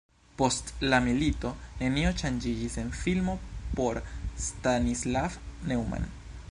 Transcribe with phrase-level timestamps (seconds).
[0.41, 1.51] Post la milito
[1.81, 3.37] nenio ŝanĝiĝis en filmo
[3.81, 4.01] por
[4.47, 5.41] Stanislav
[5.73, 6.15] Neumann.